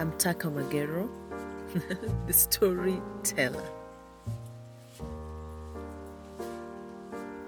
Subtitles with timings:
[0.00, 1.10] I'm Taka Magero,
[2.26, 3.62] the storyteller.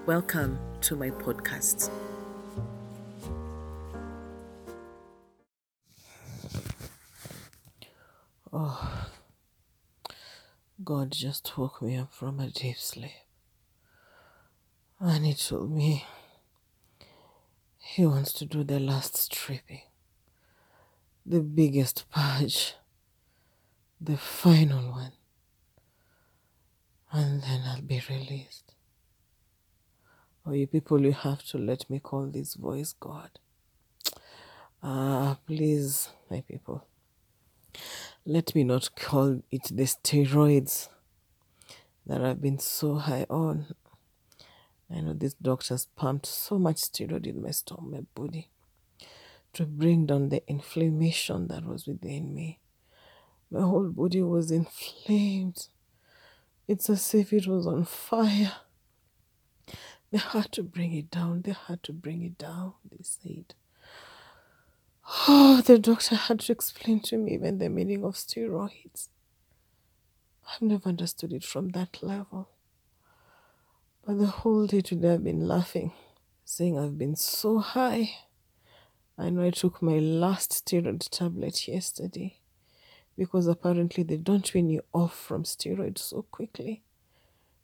[0.05, 1.89] Welcome to my podcast.
[8.51, 9.07] Oh,
[10.83, 13.13] God just woke me up from a deep sleep.
[14.99, 16.05] And he told me
[17.79, 19.81] he wants to do the last stripping,
[21.25, 22.75] the biggest purge,
[23.99, 25.13] the final one.
[27.11, 28.73] And then I'll be released.
[30.45, 33.29] Oh, you people, you have to let me call this voice God.
[34.81, 36.85] Ah, please, my people.
[38.25, 40.89] Let me not call it the steroids
[42.05, 43.67] that I've been so high on.
[44.93, 48.49] I know these doctors pumped so much steroid in my stomach, my body,
[49.53, 52.59] to bring down the inflammation that was within me.
[53.51, 55.67] My whole body was inflamed.
[56.67, 58.53] It's as if it was on fire.
[60.11, 61.41] They had to bring it down.
[61.41, 63.53] They had to bring it down, they said.
[65.27, 69.09] Oh, the doctor had to explain to me even the meaning of steroids.
[70.47, 72.49] I've never understood it from that level.
[74.05, 75.93] But the whole day today I've been laughing,
[76.43, 78.11] saying I've been so high.
[79.17, 82.39] I know I took my last steroid tablet yesterday
[83.17, 86.83] because apparently they don't wean you off from steroids so quickly.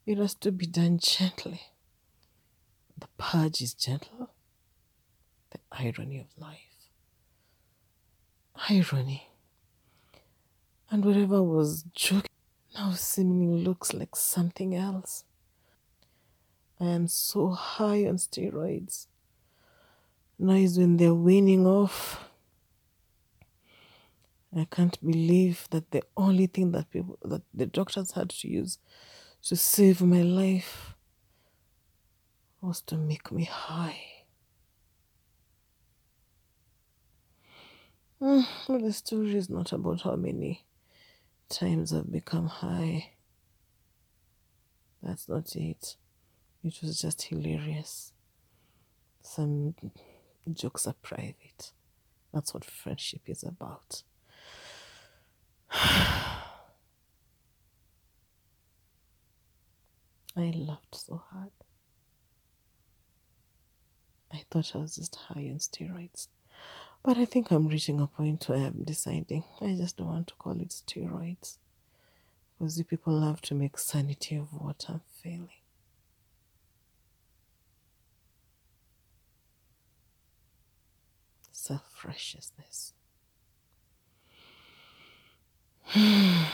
[0.05, 1.61] It has to be done gently.
[2.97, 4.29] The purge is gentle.
[5.51, 6.69] The irony of life
[8.67, 9.29] irony.
[10.91, 12.29] And whatever was joking
[12.75, 15.23] now seemingly looks like something else.
[16.79, 19.07] I am so high on steroids.
[20.41, 22.23] Now is when they're weaning off.
[24.55, 28.79] I can't believe that the only thing that people that the doctors had to use
[29.43, 30.95] to save my life
[32.61, 33.99] was to make me high.
[38.21, 38.45] Mm,
[38.81, 40.65] the story is not about how many
[41.49, 43.11] times I've become high.
[45.03, 45.95] That's not it.
[46.63, 48.13] It was just hilarious.
[49.21, 49.75] Some
[50.53, 51.71] jokes are private.
[52.33, 54.03] That's what friendship is about.
[55.71, 56.43] I
[60.35, 61.51] laughed so hard.
[64.31, 66.27] I thought I was just high on steroids.
[67.03, 70.33] But I think I'm reaching a point where I'm deciding I just don't want to
[70.35, 71.57] call it steroids.
[72.57, 75.49] Because you people love to make sanity of what I'm feeling.
[81.69, 82.93] Self righteousness.
[85.95, 86.49] I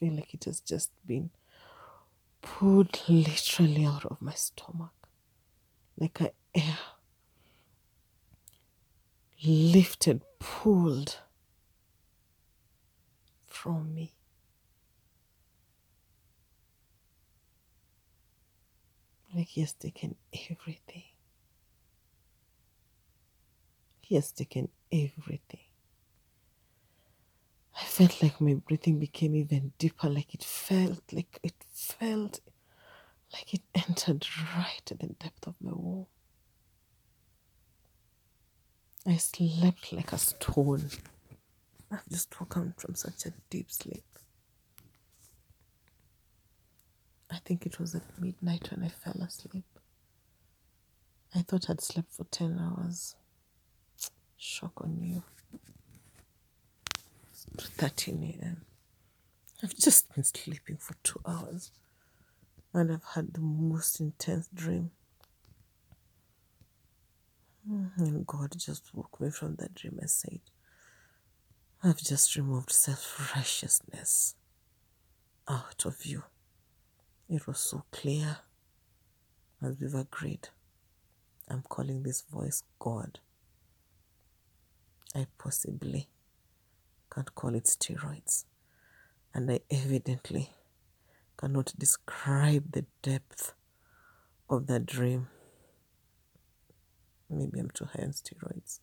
[0.00, 1.28] feel like it has just been
[2.40, 4.94] pulled literally out of my stomach
[5.98, 6.78] like a air
[9.44, 11.18] lifted, pulled
[13.46, 14.14] from me.
[19.34, 21.02] Like he has taken everything.
[24.06, 25.66] He has taken everything.
[27.74, 32.38] I felt like my breathing became even deeper, like it felt, like it felt
[33.32, 34.24] like it entered
[34.56, 36.06] right at the depth of my womb.
[39.04, 40.88] I slept like a stone.
[41.90, 44.04] I've just woken from such a deep sleep.
[47.28, 49.64] I think it was at midnight when I fell asleep.
[51.34, 53.16] I thought I'd slept for 10 hours.
[54.56, 55.22] Shock on you.
[57.30, 57.44] It's
[57.76, 58.62] 13 a.m.
[59.62, 61.72] I've just been sleeping for two hours
[62.72, 64.92] and I've had the most intense dream.
[67.68, 70.40] And God just woke me from that dream and said,
[71.84, 74.36] I've just removed self righteousness
[75.46, 76.22] out of you.
[77.28, 78.38] It was so clear,
[79.62, 80.48] as we've agreed.
[81.46, 83.18] I'm calling this voice God.
[85.16, 86.10] I possibly
[87.10, 88.44] can't call it steroids.
[89.32, 90.50] And I evidently
[91.38, 93.54] cannot describe the depth
[94.50, 95.28] of that dream.
[97.30, 98.80] Maybe I'm too high on steroids.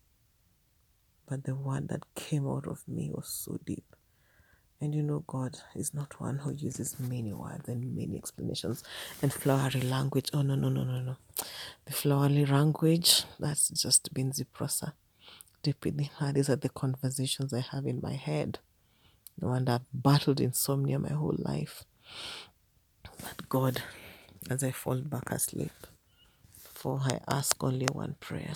[1.28, 3.96] But the word that came out of me was so deep.
[4.82, 8.84] And you know, God is not one who uses many words and many explanations
[9.22, 10.32] and flowery language.
[10.34, 11.16] Oh, no, no, no, no, no.
[11.86, 14.94] The flowery language, that's just Binzi Prosa.
[15.64, 16.32] Deep within her.
[16.32, 18.60] These are the conversations I have in my head.
[19.42, 21.86] No wonder I've battled insomnia my whole life.
[23.04, 23.82] But God,
[24.50, 25.72] as I fall back asleep,
[26.58, 28.56] for I ask only one prayer.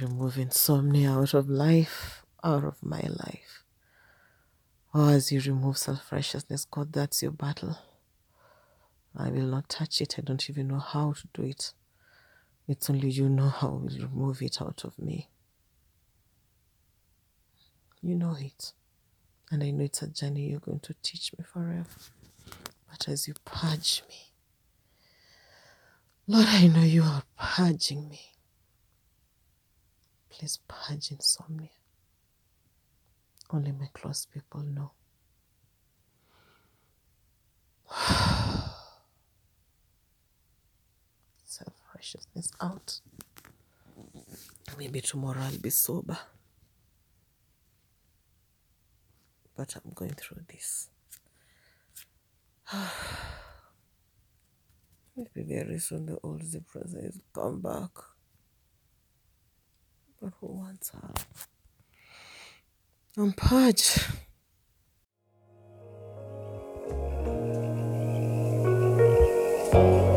[0.00, 3.64] Remove insomnia out of life, out of my life.
[4.92, 7.78] Oh, as you remove self righteousness, God, that's your battle.
[9.16, 10.16] I will not touch it.
[10.18, 11.72] I don't even know how to do it.
[12.68, 15.28] It's only you know how will remove it out of me.
[18.02, 18.72] You know it.
[19.50, 21.84] And I know it's a journey you're going to teach me forever.
[22.88, 24.32] But as you purge me,
[26.26, 28.20] Lord, I know you are purging me.
[30.28, 31.70] Please purge insomnia.
[33.52, 34.92] Only my close people know.
[41.44, 43.00] Self righteousness out.
[44.78, 46.16] Maybe tomorrow I'll be sober.
[49.60, 50.88] that I'm going through this.
[55.16, 57.90] Maybe very soon the old zebra says, Come back.
[60.20, 61.12] But who wants her?
[63.18, 64.08] I'm parched.